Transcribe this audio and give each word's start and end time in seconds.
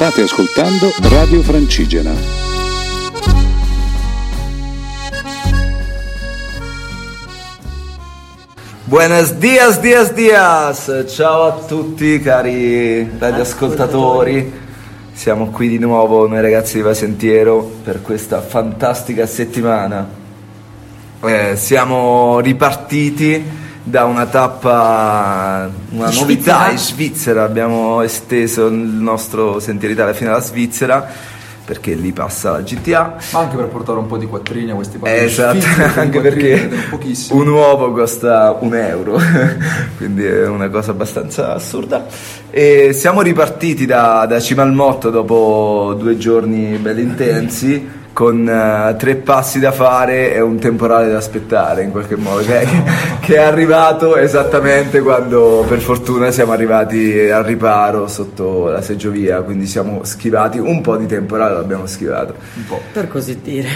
State 0.00 0.22
ascoltando 0.22 0.90
Radio 1.10 1.42
Francigena. 1.42 2.10
Buenos 8.84 9.32
dias, 9.38 9.78
dias, 9.82 10.14
dias! 10.14 11.04
Ciao 11.06 11.42
a 11.42 11.52
tutti 11.66 12.18
cari 12.18 13.10
radioascoltatori. 13.18 14.50
Siamo 15.12 15.50
qui 15.50 15.68
di 15.68 15.78
nuovo 15.78 16.26
noi 16.26 16.40
ragazzi 16.40 16.76
di 16.76 16.82
Vasentiero 16.82 17.60
per 17.84 18.00
questa 18.00 18.40
fantastica 18.40 19.26
settimana. 19.26 20.08
Eh, 21.22 21.56
siamo 21.56 22.40
ripartiti 22.40 23.44
da 23.82 24.04
una 24.04 24.26
tappa, 24.26 25.70
una 25.90 26.10
novità 26.10 26.70
in 26.70 26.78
Svizzera, 26.78 27.44
abbiamo 27.44 28.02
esteso 28.02 28.66
il 28.66 28.74
nostro 28.74 29.58
Sentiero 29.58 29.94
Italia 29.94 30.14
fino 30.14 30.30
alla 30.30 30.40
Svizzera 30.40 31.08
perché 31.70 31.94
lì 31.94 32.10
passa 32.12 32.50
la 32.50 32.62
GTA. 32.62 33.16
Ma 33.32 33.38
anche 33.38 33.54
per 33.54 33.66
portare 33.66 33.98
un 33.98 34.08
po' 34.08 34.16
di 34.16 34.26
quattrini 34.26 34.72
a 34.72 34.74
questi 34.74 34.98
Eh, 35.04 35.24
esatto, 35.24 35.64
anche 36.00 36.20
perché 36.20 36.68
un 37.30 37.46
uovo 37.48 37.92
costa 37.92 38.56
un 38.58 38.74
euro, 38.74 39.16
quindi 39.96 40.24
è 40.24 40.48
una 40.48 40.68
cosa 40.68 40.90
abbastanza 40.90 41.54
assurda. 41.54 42.06
E 42.50 42.92
siamo 42.92 43.20
ripartiti 43.20 43.86
da, 43.86 44.26
da 44.26 44.40
Cima 44.40 44.62
al 44.62 44.72
Motto 44.72 45.10
dopo 45.10 45.94
due 45.96 46.18
giorni 46.18 46.76
belli 46.76 47.02
intensi 47.02 47.98
con 48.20 48.40
uh, 48.46 48.94
tre 48.98 49.14
passi 49.14 49.58
da 49.60 49.72
fare 49.72 50.34
e 50.34 50.42
un 50.42 50.58
temporale 50.58 51.08
da 51.08 51.16
aspettare 51.16 51.84
in 51.84 51.90
qualche 51.90 52.16
modo 52.16 52.44
che, 52.44 52.68
che, 53.18 53.36
è 53.36 53.38
arrivato 53.38 54.14
esattamente 54.18 55.00
quando 55.00 55.64
per 55.66 55.80
fortuna 55.80 56.30
siamo 56.30 56.52
arrivati 56.52 57.18
al 57.30 57.44
riparo 57.44 58.08
sotto 58.08 58.68
la 58.68 58.82
seggiovia 58.82 59.40
quindi 59.40 59.64
siamo 59.64 60.04
schivati 60.04 60.58
un 60.58 60.82
po' 60.82 60.98
di 60.98 61.06
temporale 61.06 61.54
l'abbiamo 61.54 61.86
schivato. 61.86 62.34
Un 62.56 62.66
po' 62.66 62.80
per 62.92 63.08
così 63.08 63.40
dire. 63.40 63.68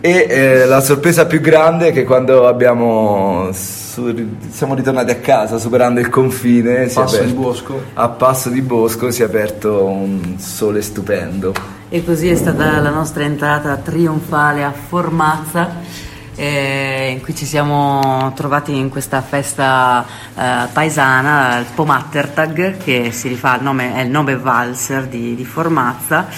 E 0.00 0.26
eh, 0.30 0.64
la 0.64 0.80
sorpresa 0.80 1.26
più 1.26 1.42
grande 1.42 1.88
è 1.88 1.92
che 1.92 2.04
quando 2.04 2.46
abbiamo 2.46 3.50
su, 3.52 4.14
siamo 4.48 4.74
ritornati 4.76 5.10
a 5.10 5.16
casa 5.16 5.58
superando 5.58 6.00
il 6.00 6.08
confine 6.08 6.86
passo 6.86 7.16
aperto, 7.16 7.24
di 7.26 7.32
bosco. 7.32 7.82
a 7.92 8.08
passo 8.08 8.48
di 8.48 8.62
bosco 8.62 9.10
si 9.10 9.20
è 9.20 9.26
aperto 9.26 9.84
un 9.84 10.36
sole 10.38 10.80
stupendo 10.80 11.79
e 11.92 12.04
così 12.04 12.28
è 12.28 12.36
stata 12.36 12.78
la 12.80 12.90
nostra 12.90 13.24
entrata 13.24 13.76
trionfale 13.76 14.62
a 14.62 14.70
Formazza. 14.70 16.08
Eh, 16.36 17.10
in 17.10 17.20
cui 17.20 17.34
ci 17.34 17.44
siamo 17.44 18.32
trovati 18.34 18.74
in 18.74 18.88
questa 18.88 19.20
festa 19.20 20.06
eh, 20.34 20.68
paesana, 20.72 21.58
il 21.58 21.66
Pomattertag, 21.74 22.78
che 22.78 23.10
si 23.10 23.28
rifà 23.28 23.52
al 23.54 23.62
nome, 23.62 23.94
è 23.96 24.02
il 24.02 24.10
nome 24.10 24.36
valser 24.36 25.06
di, 25.06 25.34
di 25.34 25.44
Formazza 25.44 26.28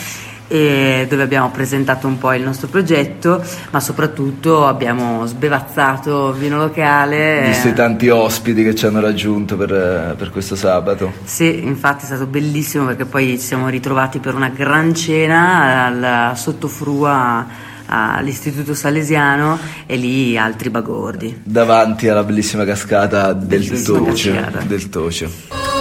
dove 0.53 1.23
abbiamo 1.23 1.51
presentato 1.51 2.07
un 2.07 2.19
po' 2.19 2.33
il 2.35 2.43
nostro 2.43 2.69
progetto, 2.69 3.43
ma 3.71 3.81
soprattutto 3.81 4.67
abbiamo 4.67 5.25
sbevazzato 5.27 6.33
vino 6.33 6.59
locale. 6.59 7.45
Visto 7.47 7.69
i 7.69 7.73
tanti 7.73 8.09
ospiti 8.09 8.63
che 8.63 8.75
ci 8.75 8.87
hanno 8.87 9.01
raggiunto 9.01 9.57
per, 9.57 10.15
per, 10.17 10.31
questo 10.31 10.55
sabato. 10.55 11.13
Sì, 11.25 11.65
infatti 11.65 12.05
è 12.05 12.07
stato 12.07 12.27
bellissimo 12.27 12.87
perché 12.87 13.07
poi 13.07 13.39
ci 13.39 13.47
siamo 13.47 13.69
ritrovati 13.69 14.19
per 14.19 14.35
una 14.35 14.51
gran 14.51 14.95
cena 14.95 15.87
al 15.87 16.37
sottofrua 16.37 17.71
all'istituto 17.87 18.75
salesiano 18.75 19.59
e 19.87 19.97
lì 19.97 20.37
altri 20.39 20.71
bagordi. 20.71 21.41
Davanti 21.45 22.09
alla 22.09 22.25
bellissima 22.25 22.65
cascata 22.65 23.33
del, 23.33 23.83
Tocio, 23.83 24.33
del 24.67 24.89
Tocio. 24.89 25.72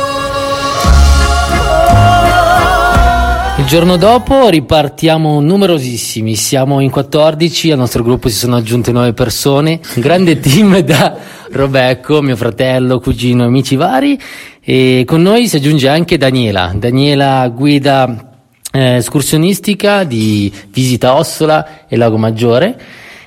Giorno 3.72 3.96
dopo 3.96 4.50
ripartiamo 4.50 5.40
numerosissimi, 5.40 6.36
siamo 6.36 6.82
in 6.82 6.90
14, 6.90 7.72
al 7.72 7.78
nostro 7.78 8.04
gruppo 8.04 8.28
si 8.28 8.36
sono 8.36 8.58
aggiunte 8.58 8.92
9 8.92 9.14
persone, 9.14 9.80
un 9.96 10.02
grande 10.02 10.42
team 10.42 10.80
da 10.80 11.18
Robecco, 11.50 12.22
mio 12.22 12.36
fratello, 12.36 13.00
cugino, 13.00 13.46
amici 13.46 13.78
vari 13.78 14.20
e 14.62 15.06
con 15.08 15.22
noi 15.22 15.48
si 15.48 15.56
aggiunge 15.56 15.88
anche 15.88 16.18
Daniela, 16.18 16.74
Daniela 16.76 17.48
guida 17.48 18.42
eh, 18.74 18.96
escursionistica 18.96 20.04
di 20.04 20.52
Visita 20.70 21.16
Ossola 21.16 21.88
e 21.88 21.96
Lago 21.96 22.18
Maggiore 22.18 22.78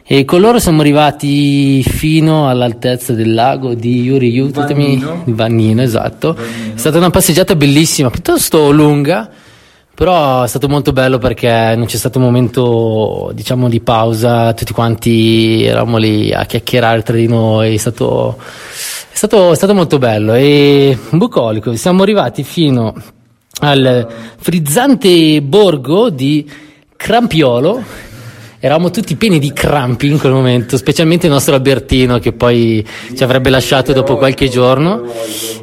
e 0.05 0.27
con 0.27 0.43
loro 0.43 0.59
siamo 0.59 0.83
arrivati 0.83 1.83
fino 1.83 2.51
all'altezza 2.51 3.15
del 3.15 3.33
lago 3.33 3.73
di 3.73 4.03
Yuri 4.03 4.29
Yu, 4.29 4.51
Vannino. 4.51 5.23
Vannino, 5.25 5.81
esatto. 5.81 6.35
Vannino. 6.35 6.75
È 6.75 6.79
stata 6.79 6.99
una 6.99 7.09
passeggiata 7.09 7.57
bellissima, 7.57 8.11
piuttosto 8.11 8.71
lunga 8.71 9.31
però 9.95 10.43
è 10.43 10.49
stato 10.49 10.69
molto 10.69 10.93
bello 10.93 11.19
perché 11.19 11.75
non 11.77 11.87
c'è 11.87 11.97
stato 11.97 12.19
un 12.19 12.25
momento, 12.25 13.31
diciamo, 13.33 13.69
di 13.69 13.81
pausa, 13.81 14.53
tutti 14.53 14.73
quanti 14.73 15.65
eravamo 15.65 15.99
lì 15.99 16.33
a 16.33 16.45
chiacchierare 16.45 17.03
tra 17.03 17.15
di 17.15 17.29
noi, 17.29 17.75
è 17.75 17.79
stato, 17.79 18.37
è 18.39 19.15
stato, 19.17 19.53
è 19.53 19.55
stato 19.55 19.73
molto 19.73 19.99
bello. 19.99 20.35
E 20.35 20.99
bucolico. 21.11 21.75
Siamo 21.77 22.03
arrivati 22.03 22.43
fino 22.43 22.93
al 23.61 24.09
frizzante 24.37 25.41
borgo 25.43 26.11
di 26.11 26.51
Crampiolo 26.97 27.83
eravamo 28.65 28.91
tutti 28.91 29.15
pieni 29.17 29.39
di 29.39 29.53
crampi 29.53 30.07
in 30.07 30.19
quel 30.19 30.33
momento, 30.33 30.79
specialmente 30.79 31.27
il 31.27 31.33
nostro 31.33 31.55
Albertino 31.55 32.19
che 32.19 32.33
poi 32.33 32.83
ci 33.15 33.23
avrebbe 33.23 33.51
lasciato 33.51 33.93
dopo 33.93 34.17
qualche 34.17 34.49
giorno. 34.49 35.03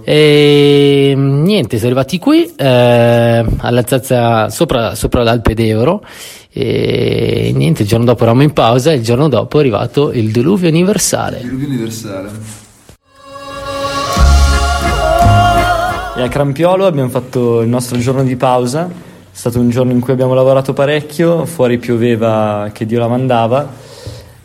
E 0.04 1.16
niente, 1.18 1.80
siamo 1.80 1.96
arrivati 1.96 2.20
qui 2.20 2.54
eh, 2.56 3.44
all'altezza 3.58 4.52
sopra, 4.52 4.94
sopra 4.94 5.24
l'Alpe 5.24 5.56
d'Euro. 5.56 6.06
E 6.54 7.52
niente, 7.56 7.82
il 7.82 7.88
giorno 7.88 8.06
dopo 8.06 8.22
eravamo 8.22 8.44
in 8.44 8.54
pausa 8.54 8.92
e 8.92 8.98
il 8.98 9.04
giorno 9.04 9.28
dopo 9.28 9.58
è 9.58 9.62
arrivato 9.62 10.12
il 10.12 10.30
diluvio 10.30 10.70
universale. 10.70 11.38
Il 11.38 11.46
diluvio 11.46 11.68
universale. 11.70 12.30
E 16.18 16.22
a 16.22 16.28
Crampiolo 16.28 16.86
abbiamo 16.86 17.10
fatto 17.10 17.62
il 17.62 17.68
nostro 17.68 17.98
giorno 17.98 18.24
di 18.24 18.36
pausa 18.36 19.10
è 19.34 19.36
stato 19.36 19.60
un 19.60 19.70
giorno 19.70 19.94
in 19.94 20.02
cui 20.02 20.12
abbiamo 20.12 20.34
lavorato 20.34 20.74
parecchio, 20.74 21.46
fuori 21.46 21.78
pioveva 21.78 22.70
che 22.74 22.86
Dio 22.86 23.00
la 23.00 23.08
mandava, 23.08 23.68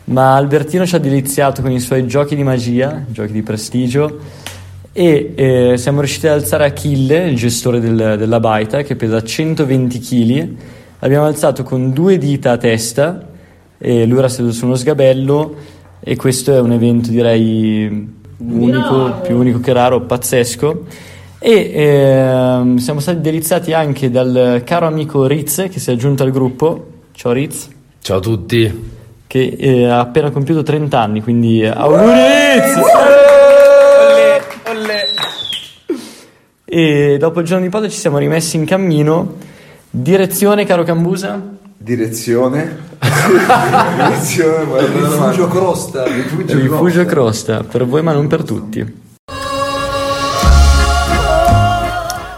ma 0.05 0.35
Albertino 0.35 0.85
ci 0.85 0.95
ha 0.95 0.99
deliziato 0.99 1.61
con 1.61 1.71
i 1.71 1.79
suoi 1.81 2.07
giochi 2.07 2.35
di 2.37 2.43
magia, 2.43 3.03
giochi 3.09 3.33
di 3.33 3.41
prestigio 3.41 4.19
e 4.93 5.33
eh, 5.35 5.77
siamo 5.77 5.99
riusciti 5.99 6.27
ad 6.27 6.35
alzare 6.39 6.65
Achille, 6.65 7.27
il 7.27 7.35
gestore 7.35 7.81
del, 7.81 8.15
della 8.17 8.39
baita, 8.39 8.81
che 8.81 8.95
pesa 8.95 9.21
120 9.21 9.99
kg, 9.99 10.55
l'abbiamo 10.99 11.25
alzato 11.25 11.63
con 11.63 11.91
due 11.91 12.17
dita 12.17 12.51
a 12.51 12.57
testa 12.57 13.27
e 13.77 14.05
lui 14.05 14.19
era 14.19 14.29
seduto 14.29 14.53
su 14.53 14.65
uno 14.65 14.75
sgabello 14.75 15.55
e 15.99 16.15
questo 16.15 16.53
è 16.53 16.59
un 16.59 16.71
evento 16.71 17.09
direi 17.09 18.15
unico, 18.37 19.19
più 19.21 19.37
unico 19.37 19.59
che 19.59 19.73
raro, 19.73 20.01
pazzesco 20.01 20.85
e 21.39 21.71
ehm, 21.71 22.77
siamo 22.77 22.99
stati 22.99 23.21
deliziati 23.21 23.71
anche 23.73 24.09
dal 24.09 24.63
caro 24.65 24.87
amico 24.87 25.27
Riz 25.27 25.67
che 25.69 25.79
si 25.79 25.89
è 25.89 25.93
aggiunto 25.93 26.23
al 26.23 26.31
gruppo. 26.31 26.87
Ciao 27.13 27.31
Riz. 27.31 27.67
Ciao 28.01 28.17
a 28.17 28.21
tutti. 28.21 28.95
Che 29.27 29.55
eh, 29.59 29.85
ha 29.85 29.99
appena 29.99 30.31
compiuto 30.31 30.63
30 30.63 30.99
anni, 30.99 31.21
quindi 31.21 31.63
auguri 31.65 32.03
Riz! 32.03 32.75
Olle, 32.75 34.41
olle. 34.67 35.03
E 36.65 37.17
dopo 37.19 37.39
il 37.41 37.45
giorno 37.45 37.63
di 37.63 37.69
pausa 37.69 37.87
ci 37.87 37.99
siamo 37.99 38.17
rimessi 38.17 38.55
in 38.55 38.65
cammino. 38.65 39.35
Direzione, 39.89 40.65
caro 40.65 40.83
Cambusa? 40.83 41.39
Direzione? 41.77 42.85
Direzione, 42.99 44.87
rifugio 44.87 45.47
Crosta. 45.47 46.03
Rifugio, 46.03 46.57
rifugio 46.57 47.05
Crosta, 47.05 47.63
per 47.63 47.85
voi 47.85 48.01
ma 48.01 48.11
non 48.11 48.27
per 48.27 48.43
tutti. 48.43 49.05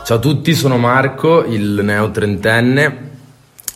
Ciao 0.09 0.17
a 0.17 0.21
tutti, 0.21 0.55
sono 0.55 0.79
Marco, 0.79 1.43
il 1.45 1.81
neo 1.83 2.09
trentenne 2.09 3.09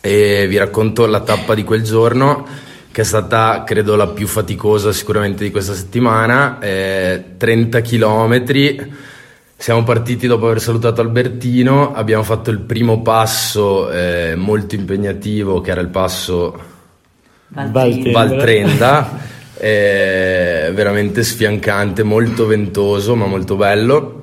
e 0.00 0.48
vi 0.48 0.56
racconto 0.56 1.06
la 1.06 1.20
tappa 1.20 1.54
di 1.54 1.62
quel 1.62 1.84
giorno 1.84 2.44
che 2.90 3.02
è 3.02 3.04
stata 3.04 3.62
credo 3.62 3.94
la 3.94 4.08
più 4.08 4.26
faticosa 4.26 4.90
sicuramente 4.90 5.44
di 5.44 5.52
questa 5.52 5.74
settimana, 5.74 6.58
eh, 6.58 7.36
30 7.36 7.80
km. 7.82 8.44
Siamo 9.56 9.84
partiti 9.84 10.26
dopo 10.26 10.46
aver 10.46 10.60
salutato 10.60 11.00
Albertino, 11.02 11.94
abbiamo 11.94 12.24
fatto 12.24 12.50
il 12.50 12.58
primo 12.58 13.00
passo 13.00 13.88
eh, 13.92 14.34
molto 14.34 14.74
impegnativo 14.74 15.60
che 15.60 15.70
era 15.70 15.82
il 15.82 15.86
passo 15.86 16.58
Valtrenda, 18.10 19.20
eh, 19.56 20.72
veramente 20.74 21.22
sfiancante, 21.22 22.02
molto 22.02 22.44
ventoso 22.46 23.14
ma 23.14 23.26
molto 23.26 23.54
bello. 23.54 24.22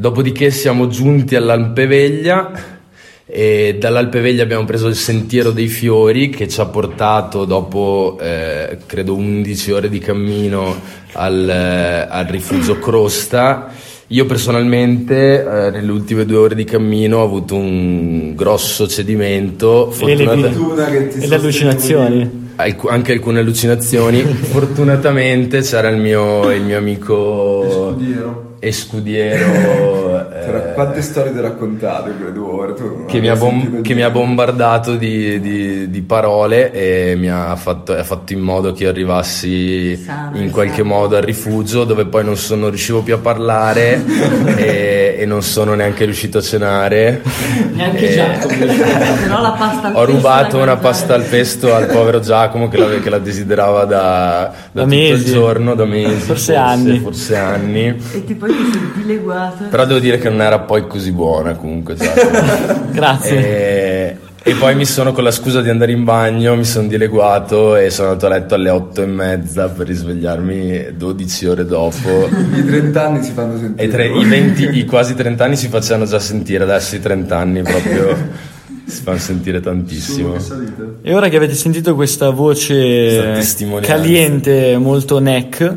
Dopodiché 0.00 0.50
siamo 0.50 0.88
giunti 0.88 1.36
all'Alpeveglia 1.36 2.52
e 3.26 3.76
dall'Alpeveglia 3.78 4.42
abbiamo 4.42 4.64
preso 4.64 4.88
il 4.88 4.94
Sentiero 4.94 5.50
dei 5.50 5.66
Fiori 5.66 6.30
che 6.30 6.48
ci 6.48 6.58
ha 6.58 6.64
portato 6.64 7.44
dopo 7.44 8.16
eh, 8.18 8.78
credo 8.86 9.14
11 9.14 9.72
ore 9.72 9.90
di 9.90 9.98
cammino 9.98 10.74
al, 11.12 11.46
eh, 11.46 12.06
al 12.08 12.24
rifugio 12.24 12.78
Crosta 12.78 13.70
Io 14.06 14.24
personalmente 14.24 15.42
eh, 15.42 15.70
nelle 15.70 15.92
ultime 15.92 16.24
due 16.24 16.38
ore 16.38 16.54
di 16.54 16.64
cammino 16.64 17.18
ho 17.18 17.24
avuto 17.24 17.56
un 17.56 18.34
grosso 18.34 18.88
cedimento. 18.88 19.90
E 19.90 19.92
fortunata- 19.92 20.48
e 21.20 21.26
le 21.26 21.34
allucinazioni. 21.34 22.48
Alc- 22.56 22.90
anche 22.90 23.12
alcune 23.12 23.40
allucinazioni. 23.40 24.22
Fortunatamente 24.24 25.60
c'era 25.60 25.90
il 25.90 25.98
mio, 25.98 26.50
il 26.50 26.62
mio 26.62 26.78
amico 26.78 27.59
e 28.58 28.72
scudiero 28.72 30.28
Tra 30.50 30.70
eh, 30.70 30.74
quante 30.74 31.02
storie 31.02 31.32
ti 31.32 31.38
ho 31.38 31.42
raccontato 31.42 32.10
in 32.10 32.16
quelle 32.16 32.32
due 32.32 32.46
ore? 32.50 32.74
Che, 33.06 33.20
mi 33.20 33.30
bom- 33.36 33.80
che 33.82 33.94
mi 33.94 34.02
ha 34.02 34.10
bombardato 34.10 34.96
di, 34.96 35.40
di- 35.40 35.90
di 35.90 36.02
parole 36.02 36.72
e 36.72 37.14
mi 37.16 37.30
ha 37.30 37.54
fatto, 37.56 37.92
ha 37.92 38.04
fatto 38.04 38.32
in 38.32 38.40
modo 38.40 38.72
che 38.72 38.84
io 38.84 38.90
arrivassi 38.90 39.96
Sano, 39.96 40.38
in 40.38 40.50
qualche 40.50 40.82
sano. 40.82 40.88
modo 40.88 41.16
al 41.16 41.22
rifugio 41.22 41.84
dove 41.84 42.06
poi 42.06 42.24
non, 42.24 42.36
sono, 42.36 42.62
non 42.62 42.70
riuscivo 42.70 43.02
più 43.02 43.14
a 43.14 43.18
parlare 43.18 44.02
e, 44.56 44.89
e 45.20 45.26
non 45.26 45.42
sono 45.42 45.74
neanche 45.74 46.04
riuscito 46.06 46.38
a 46.38 46.40
cenare. 46.40 47.20
Neanche 47.74 48.08
E- 48.10 48.14
Giacomo. 48.14 48.56
Però 48.56 49.40
la 49.42 49.50
pasta 49.58 49.88
al 49.88 49.96
Ho 49.96 50.04
rubato 50.06 50.56
una 50.56 50.64
mangiare. 50.66 50.80
pasta 50.80 51.14
al 51.14 51.22
pesto 51.24 51.74
al 51.74 51.86
povero 51.86 52.20
Giacomo 52.20 52.68
che 52.68 52.78
la, 52.78 52.86
che 53.00 53.10
la 53.10 53.18
desiderava 53.18 53.84
da, 53.84 54.52
da 54.72 54.82
Da 54.82 54.82
tutto 54.84 54.94
il 54.94 55.00
mesi. 55.12 55.32
giorno, 55.32 55.74
da 55.74 55.84
mesi, 55.84 56.20
Forse 56.20 56.54
anni. 56.56 56.98
forse 57.00 57.36
anni. 57.36 57.86
E 58.12 58.24
ti 58.24 58.34
poi 58.34 58.48
ti 58.50 58.70
senti 58.72 59.04
leguato. 59.04 59.64
Però 59.68 59.84
devo 59.84 60.00
dire 60.00 60.18
che 60.18 60.30
non 60.30 60.40
era 60.40 60.58
poi 60.60 60.86
così 60.86 61.12
buona 61.12 61.52
comunque 61.54 61.94
Giacomo. 61.96 62.88
Grazie. 62.90 63.36
E, 63.38 64.16
e 64.42 64.54
poi 64.54 64.74
mi 64.74 64.86
sono 64.86 65.12
con 65.12 65.22
la 65.22 65.30
scusa 65.30 65.60
di 65.60 65.68
andare 65.68 65.92
in 65.92 66.02
bagno, 66.02 66.56
mi 66.56 66.64
sono 66.64 66.88
dileguato 66.88 67.76
e 67.76 67.90
sono 67.90 68.08
andato 68.08 68.26
a 68.26 68.28
letto 68.30 68.54
alle 68.54 68.70
otto 68.70 69.02
e 69.02 69.06
mezza 69.06 69.68
per 69.68 69.86
risvegliarmi 69.86 70.96
12 70.96 71.46
ore 71.46 71.66
dopo. 71.66 72.26
I 72.56 72.64
30 72.64 73.06
anni 73.06 73.22
si 73.22 73.32
fanno 73.32 73.58
sentire. 73.58 73.86
E 73.86 73.90
tre- 73.90 74.08
i, 74.08 74.24
20, 74.24 74.78
i 74.78 74.84
quasi 74.86 75.14
30 75.14 75.44
anni 75.44 75.56
si 75.56 75.68
facevano 75.68 76.06
già 76.06 76.18
sentire, 76.18 76.64
adesso 76.64 76.96
i 76.96 77.00
30 77.00 77.36
anni 77.36 77.62
proprio 77.62 78.16
si 78.86 79.02
fanno 79.02 79.18
sentire 79.18 79.60
tantissimo. 79.60 80.34
E 81.02 81.14
ora 81.14 81.28
che 81.28 81.36
avete 81.36 81.54
sentito 81.54 81.94
questa 81.94 82.30
voce 82.30 83.42
caliente, 83.82 84.78
molto 84.78 85.18
neck, 85.18 85.76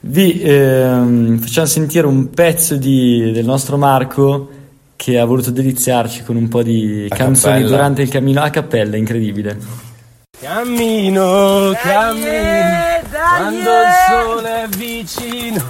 vi 0.00 0.38
ehm, 0.42 1.38
facciamo 1.38 1.66
sentire 1.66 2.06
un 2.06 2.28
pezzo 2.28 2.76
di- 2.76 3.32
del 3.32 3.46
nostro 3.46 3.78
Marco 3.78 4.58
che 5.00 5.18
ha 5.18 5.24
voluto 5.24 5.50
deliziarci 5.50 6.24
con 6.24 6.36
un 6.36 6.46
po' 6.48 6.62
di 6.62 7.06
A 7.08 7.16
canzoni 7.16 7.54
cappella. 7.54 7.70
durante 7.74 8.02
il 8.02 8.10
cammino. 8.10 8.42
A 8.42 8.50
cappella, 8.50 8.98
incredibile. 8.98 9.58
Cammino, 10.38 11.72
cammino, 11.80 13.08
quando 13.10 13.70
il 13.70 13.92
sole 14.10 14.62
è 14.64 14.68
vicino 14.76 15.64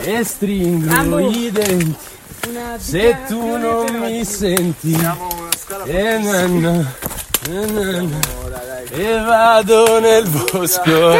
e 0.00 0.22
stringo 0.22 1.18
i 1.18 1.50
denti. 1.50 1.96
Se 2.76 3.16
tu 3.26 3.56
non 3.56 3.86
mi 4.00 4.22
senti, 4.22 4.98
e, 5.86 6.18
na, 6.18 6.46
na, 6.46 6.72
na, 7.48 7.64
na, 7.64 8.00
na, 8.02 8.08
e 8.90 9.18
vado 9.24 9.98
nel 9.98 10.28
bosco. 10.28 11.14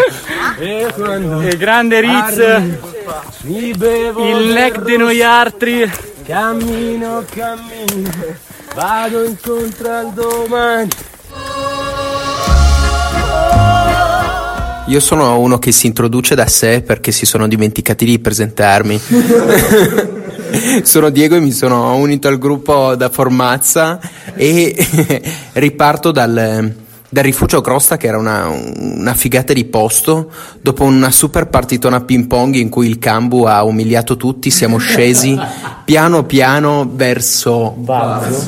E 0.58 0.86
quando 0.94 1.40
E 1.40 1.56
grande 1.56 1.96
arrivo, 1.96 2.78
mi 3.44 3.72
bevo 3.72 4.22
del 4.22 4.82
di 4.84 4.96
noi 4.98 5.22
altri. 5.22 5.90
Cammino, 6.24 7.24
cammino, 7.28 8.10
vado 8.74 9.24
incontro 9.24 9.90
al 9.90 10.12
domani. 10.12 10.88
Io 14.86 15.00
sono 15.00 15.38
uno 15.40 15.58
che 15.58 15.72
si 15.72 15.86
introduce 15.86 16.34
da 16.34 16.46
sé 16.46 16.82
perché 16.82 17.10
si 17.10 17.26
sono 17.26 17.48
dimenticati 17.48 18.04
di 18.04 18.18
presentarmi. 18.20 19.00
sono 20.84 21.10
Diego 21.10 21.34
e 21.34 21.40
mi 21.40 21.50
sono 21.50 21.94
unito 21.96 22.28
al 22.28 22.38
gruppo 22.38 22.94
da 22.94 23.08
Formazza 23.08 23.98
e 24.34 24.74
riparto 25.54 26.12
dal, 26.12 26.74
dal 27.12 27.24
rifugio 27.24 27.60
Crosta 27.60 27.98
che 27.98 28.06
era 28.06 28.16
una, 28.16 28.48
una 28.48 29.12
figata 29.12 29.52
di 29.52 29.66
posto. 29.66 30.30
Dopo 30.62 30.84
una 30.84 31.10
super 31.10 31.48
partitona 31.48 31.96
a 31.96 32.00
ping 32.00 32.26
pong 32.26 32.54
in 32.54 32.70
cui 32.70 32.88
il 32.88 32.98
Cambu 32.98 33.42
ha 33.42 33.62
umiliato 33.64 34.16
tutti, 34.16 34.50
siamo 34.50 34.78
scesi 34.78 35.38
piano 35.84 36.24
piano 36.24 36.90
verso 36.90 37.74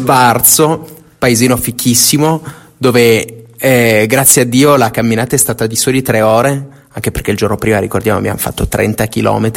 Varzo, 0.01 0.89
paesino 1.19 1.59
fichissimo, 1.59 2.43
dove 2.79 3.49
eh, 3.59 4.07
grazie 4.09 4.43
a 4.43 4.45
Dio 4.47 4.77
la 4.77 4.91
camminata 4.91 5.35
è 5.35 5.39
stata 5.39 5.67
di 5.67 5.77
soli 5.77 6.01
tre 6.01 6.23
ore, 6.23 6.69
anche 6.91 7.11
perché 7.11 7.33
il 7.33 7.37
giorno 7.37 7.57
prima, 7.57 7.79
ricordiamo, 7.79 8.19
abbiamo 8.19 8.39
fatto 8.39 8.67
30 8.67 9.09
km. 9.09 9.51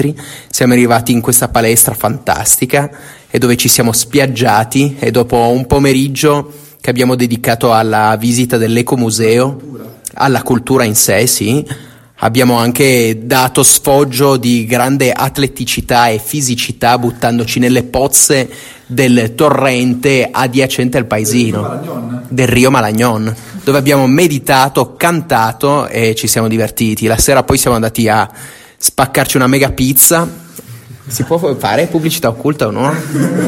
Siamo 0.50 0.74
arrivati 0.74 1.14
in 1.14 1.22
questa 1.22 1.48
palestra 1.48 1.94
fantastica 1.94 2.90
e 3.30 3.38
dove 3.40 3.56
ci 3.56 3.70
siamo 3.70 3.94
spiaggiati 3.94 4.98
e 5.00 5.12
dopo 5.12 5.38
un 5.38 5.66
pomeriggio 5.66 6.52
che 6.80 6.90
abbiamo 6.90 7.16
dedicato 7.16 7.74
alla 7.74 8.16
visita 8.18 8.58
dell'ecomuseo, 8.58 9.60
alla 10.16 10.42
cultura 10.42 10.84
in 10.84 10.96
sé, 10.96 11.28
sì, 11.28 11.66
abbiamo 12.20 12.58
anche 12.58 13.20
dato 13.26 13.62
sfoggio 13.62 14.38
di 14.38 14.66
grande 14.66 15.12
atleticità 15.12 16.08
e 16.08 16.20
fisicità 16.20 16.98
buttandoci 16.98 17.60
nelle 17.60 17.84
pozze 17.84 18.50
del 18.88 19.34
torrente 19.36 20.30
adiacente 20.32 20.98
al 20.98 21.06
paesino 21.06 22.26
del 22.30 22.48
Rio 22.48 22.72
Malagnon 22.72 23.36
dove 23.64 23.78
abbiamo 23.80 24.08
meditato, 24.08 24.96
cantato 24.96 25.88
e 25.88 26.16
ci 26.16 26.28
siamo 26.28 26.48
divertiti. 26.48 27.06
La 27.06 27.18
sera 27.18 27.44
poi 27.44 27.58
siamo 27.58 27.76
andati 27.76 28.08
a 28.08 28.30
spaccarci 28.78 29.36
una 29.36 29.48
mega 29.48 29.72
pizza. 29.72 30.46
Si 31.08 31.24
può 31.24 31.38
fare 31.56 31.88
pubblicità 31.88 32.28
occulta 32.28 32.68
o 32.68 32.72
no? 32.72 32.94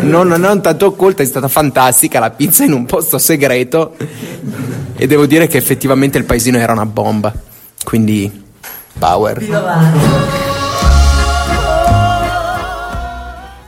Non, 0.02 0.28
non 0.28 0.62
tanto 0.62 0.86
occulta, 0.86 1.24
è 1.24 1.26
stata 1.26 1.48
fantastica 1.48 2.20
la 2.20 2.32
pizza 2.32 2.64
in 2.64 2.72
un 2.72 2.86
posto 2.86 3.18
segreto 3.18 3.96
e 4.96 5.08
devo 5.08 5.26
dire 5.26 5.48
che 5.48 5.58
effettivamente 5.58 6.18
il 6.18 6.24
paesino 6.24 6.58
era 6.58 6.72
una 6.72 6.86
bomba. 6.86 7.34
Quindi 7.84 8.44
power. 8.98 10.49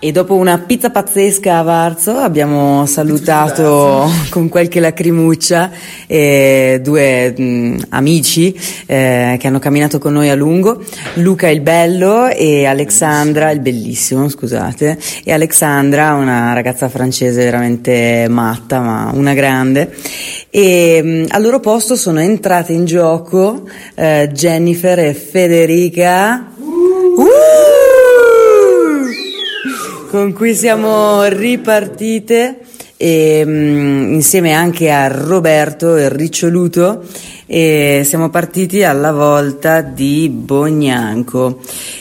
E 0.03 0.11
dopo 0.11 0.33
una 0.33 0.57
pizza 0.57 0.89
pazzesca 0.89 1.59
a 1.59 1.61
Varzo 1.61 2.17
abbiamo 2.17 2.87
salutato 2.87 4.09
con 4.31 4.49
qualche 4.49 4.79
lacrimuccia 4.79 5.69
eh, 6.07 6.79
due 6.81 7.31
mh, 7.37 7.85
amici 7.89 8.51
eh, 8.87 9.37
che 9.39 9.45
hanno 9.47 9.59
camminato 9.59 9.99
con 9.99 10.13
noi 10.13 10.29
a 10.29 10.33
lungo, 10.33 10.83
Luca 11.17 11.49
il 11.49 11.61
bello 11.61 12.29
e 12.29 12.65
Alexandra 12.65 13.51
il 13.51 13.59
bellissimo, 13.59 14.27
scusate, 14.27 14.97
e 15.23 15.31
Alexandra 15.31 16.15
una 16.15 16.53
ragazza 16.53 16.89
francese 16.89 17.43
veramente 17.43 18.25
matta 18.27 18.79
ma 18.79 19.11
una 19.13 19.35
grande 19.35 19.95
e 20.49 20.99
mh, 21.03 21.25
al 21.29 21.43
loro 21.43 21.59
posto 21.59 21.95
sono 21.95 22.19
entrate 22.19 22.73
in 22.73 22.85
gioco 22.85 23.69
eh, 23.93 24.31
Jennifer 24.33 24.97
e 24.97 25.13
Federica. 25.13 26.53
Uh! 26.57 27.51
Con 30.11 30.33
cui 30.33 30.53
siamo 30.53 31.23
ripartite 31.23 32.59
e, 32.97 33.43
mm, 33.45 34.13
insieme 34.15 34.51
anche 34.51 34.91
a 34.91 35.07
Roberto 35.07 35.95
e 35.95 36.09
Riccioluto 36.09 37.05
e 37.53 38.03
siamo 38.05 38.29
partiti 38.29 38.81
alla 38.85 39.11
volta 39.11 39.81
di 39.81 40.29
Bognanco. 40.29 41.59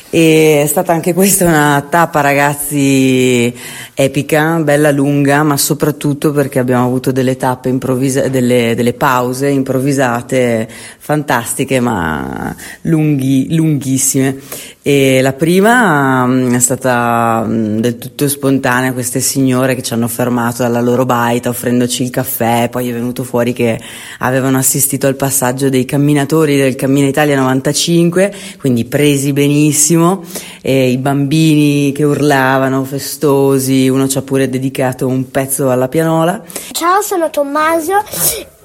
E 0.08 0.62
è 0.62 0.66
stata 0.66 0.92
anche 0.92 1.12
questa 1.12 1.46
una 1.46 1.86
tappa 1.88 2.20
ragazzi 2.20 3.52
epica, 3.94 4.58
bella 4.60 4.90
lunga 4.90 5.42
ma 5.42 5.56
soprattutto 5.56 6.32
perché 6.32 6.58
abbiamo 6.58 6.84
avuto 6.84 7.12
delle 7.12 7.36
tappe 7.36 7.68
improvvisa- 7.68 8.28
delle, 8.28 8.74
delle 8.74 8.92
pause 8.92 9.48
improvvisate 9.48 10.68
fantastiche 10.98 11.80
ma 11.80 12.54
lunghi, 12.82 13.54
lunghissime. 13.54 14.38
E 14.82 15.20
la 15.20 15.32
prima 15.34 16.26
mm, 16.26 16.54
è 16.54 16.58
stata 16.58 17.44
mm, 17.46 17.78
del 17.78 17.98
tutto 17.98 18.26
spontanea, 18.26 18.92
queste 18.92 19.20
signore 19.20 19.74
che 19.74 19.82
ci 19.82 19.92
hanno 19.92 20.08
fermato 20.08 20.62
dalla 20.62 20.80
loro 20.80 21.04
baita 21.04 21.50
offrendoci 21.50 22.02
il 22.02 22.10
caffè, 22.10 22.68
poi 22.70 22.88
è 22.88 22.92
venuto 22.92 23.22
fuori 23.22 23.52
che 23.52 23.78
avevano 24.18 24.58
assistito 24.58 25.06
al 25.06 25.16
passaggio 25.16 25.39
dei 25.70 25.86
camminatori 25.86 26.58
del 26.58 26.74
Cammina 26.74 27.06
Italia 27.06 27.34
95, 27.34 28.30
quindi 28.58 28.84
presi 28.84 29.32
benissimo, 29.32 30.22
e 30.60 30.90
i 30.90 30.98
bambini 30.98 31.92
che 31.92 32.04
urlavano 32.04 32.84
festosi, 32.84 33.88
uno 33.88 34.06
ci 34.06 34.18
ha 34.18 34.22
pure 34.22 34.50
dedicato 34.50 35.06
un 35.06 35.30
pezzo 35.30 35.70
alla 35.70 35.88
pianola. 35.88 36.42
Ciao, 36.72 37.00
sono 37.00 37.30
Tommaso 37.30 37.94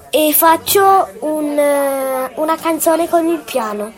e 0.09 0.33
faccio 0.33 1.07
un, 1.21 1.57
eh, 1.57 2.31
una 2.35 2.57
canzone 2.57 3.07
con 3.07 3.25
il 3.25 3.41
piano. 3.45 3.93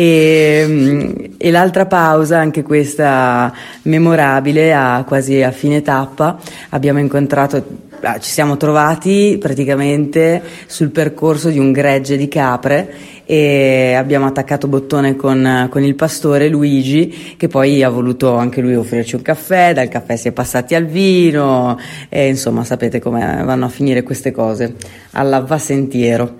E, 0.00 1.34
e 1.36 1.50
l'altra 1.50 1.84
pausa, 1.84 2.38
anche 2.38 2.62
questa 2.62 3.52
memorabile, 3.82 4.72
a, 4.72 5.04
quasi 5.06 5.42
a 5.42 5.50
fine 5.50 5.82
tappa, 5.82 6.38
abbiamo 6.70 7.00
incontrato, 7.00 7.62
ah, 8.00 8.18
ci 8.18 8.30
siamo 8.30 8.56
trovati 8.56 9.36
praticamente 9.38 10.40
sul 10.64 10.88
percorso 10.88 11.50
di 11.50 11.58
un 11.58 11.70
gregge 11.70 12.16
di 12.16 12.28
capre 12.28 12.90
e 13.26 13.92
abbiamo 13.92 14.24
attaccato 14.24 14.68
bottone 14.68 15.16
con, 15.16 15.68
con 15.68 15.84
il 15.84 15.94
pastore 15.96 16.48
Luigi 16.48 17.34
che 17.36 17.48
poi 17.48 17.82
ha 17.82 17.90
voluto 17.90 18.36
anche 18.36 18.62
lui 18.62 18.76
offrirci 18.76 19.16
un 19.16 19.22
caffè, 19.22 19.74
dal 19.74 19.88
caffè 19.88 20.16
si 20.16 20.28
è 20.28 20.32
passati 20.32 20.74
al 20.74 20.86
vino 20.86 21.78
e 22.08 22.26
insomma 22.26 22.64
sapete 22.64 23.00
come 23.00 23.42
vanno 23.44 23.66
a 23.66 23.68
finire 23.68 24.02
queste 24.02 24.30
cose 24.30 24.76
alla 25.10 25.40
va 25.40 25.58
sentiero. 25.58 26.38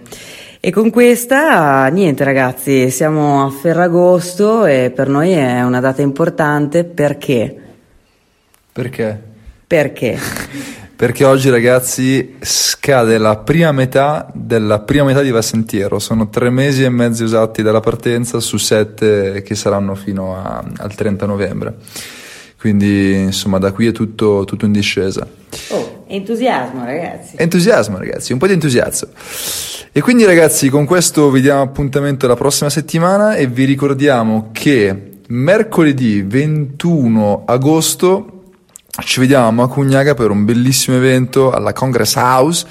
E 0.63 0.71
con 0.71 0.91
questa, 0.91 1.87
niente 1.87 2.23
ragazzi, 2.23 2.91
siamo 2.91 3.47
a 3.47 3.51
Ferragosto 3.51 4.67
e 4.67 4.93
per 4.95 5.09
noi 5.09 5.31
è 5.31 5.63
una 5.63 5.81
data 5.81 6.03
importante 6.03 6.85
perché? 6.85 7.57
Perché? 8.71 9.23
Perché? 9.67 10.19
Perché 11.01 11.25
oggi 11.25 11.49
ragazzi 11.49 12.37
scade 12.41 13.17
la 13.17 13.39
prima 13.39 13.73
metà 13.73 14.31
della 14.35 14.81
prima 14.81 15.05
metà 15.05 15.23
di 15.23 15.31
Vasentiero, 15.31 15.99
sono 15.99 16.29
tre 16.29 16.51
mesi 16.51 16.85
e 16.85 16.91
mezzo 16.91 17.25
esatti 17.25 17.63
dalla 17.63 17.81
partenza 17.81 18.39
su 18.39 18.59
sette 18.59 19.41
che 19.41 19.55
saranno 19.55 19.95
fino 19.95 20.37
a, 20.37 20.63
al 20.77 20.95
30 20.95 21.25
novembre. 21.25 21.75
Quindi 22.59 23.15
insomma 23.15 23.57
da 23.57 23.73
qui 23.73 23.87
è 23.87 23.93
tutto, 23.93 24.45
tutto 24.45 24.67
in 24.67 24.73
discesa. 24.73 25.27
Oh, 25.69 25.90
entusiasmo 26.11 26.85
ragazzi. 26.85 27.37
Entusiasmo 27.37 27.99
ragazzi, 27.99 28.33
un 28.33 28.39
po' 28.39 28.47
di 28.47 28.53
entusiasmo. 28.53 29.09
E 29.93 30.01
quindi 30.01 30.25
ragazzi 30.25 30.69
con 30.69 30.85
questo 30.85 31.31
vi 31.31 31.41
diamo 31.41 31.63
appuntamento 31.63 32.27
la 32.27 32.37
prossima 32.37 32.71
settimana 32.71 33.35
e 33.35 33.47
vi 33.47 33.65
ricordiamo 33.65 34.51
che 34.53 35.19
mercoledì 35.27 36.23
21 36.23 37.45
agosto 37.47 38.41
ci 39.05 39.21
vediamo 39.21 39.47
a 39.47 39.51
Macugnaga 39.51 40.15
per 40.15 40.31
un 40.31 40.45
bellissimo 40.45 40.97
evento 40.97 41.53
alla 41.53 41.73
Congress 41.73 42.17
House 42.17 42.67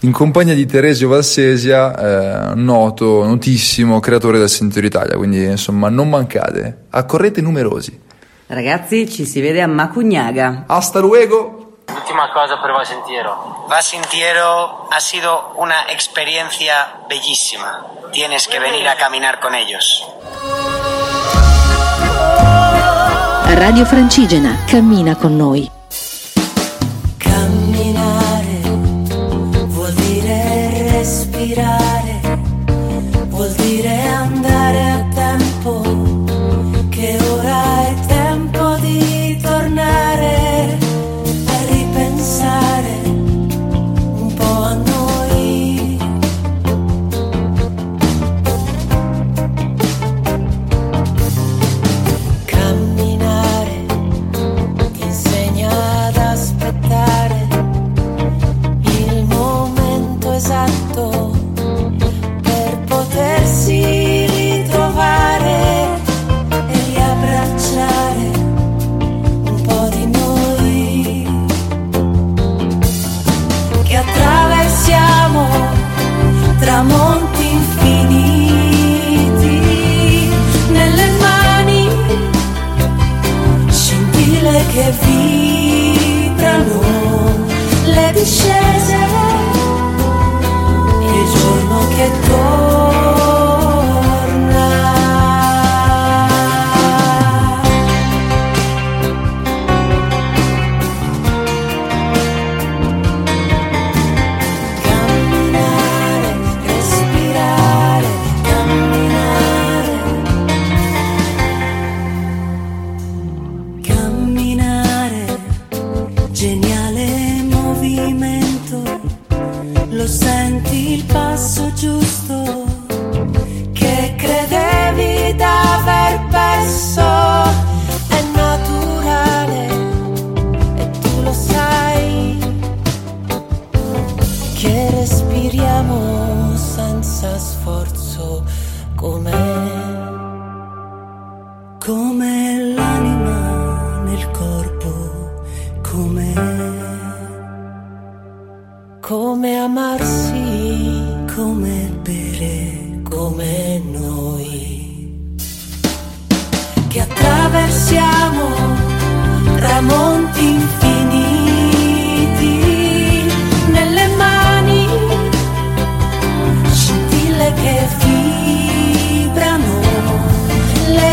in 0.00 0.10
compagnia 0.10 0.54
di 0.54 0.66
Teresio 0.66 1.08
Valsesia, 1.08 2.50
eh, 2.50 2.54
noto, 2.54 3.24
notissimo 3.24 4.00
creatore 4.00 4.38
del 4.38 4.48
Sentiero 4.48 4.86
Italia. 4.86 5.16
Quindi 5.16 5.44
insomma 5.44 5.88
non 5.88 6.08
mancate, 6.08 6.84
accorrete 6.90 7.40
numerosi. 7.40 7.98
Ragazzi, 8.46 9.08
ci 9.08 9.24
si 9.26 9.40
vede 9.40 9.60
a 9.60 9.66
Macugnaga. 9.66 10.64
Hasta 10.66 10.98
luego. 10.98 11.59
Ultima 12.10 12.32
cosa 12.32 12.58
per 12.58 12.72
Va 12.72 12.84
Sentiero. 12.84 13.66
Va 13.70 13.80
Sentiero 13.80 14.88
ha 14.90 14.98
sido 14.98 15.52
una 15.58 15.84
experiencia 15.86 17.02
bellísima. 17.06 17.86
Tienes 18.10 18.48
que 18.48 18.58
venir 18.58 18.88
a 18.88 18.96
caminar 18.96 19.38
con 19.38 19.54
ellos. 19.54 20.04
Radio 23.54 23.86
Francigena, 23.86 24.64
cammina 24.68 25.14
con 25.14 25.36
noi. 25.36 25.70
Camminare 27.16 28.60
vuol 29.68 29.92
dire 29.92 30.90
respirare, 30.90 32.19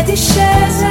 dishes. 0.08 0.87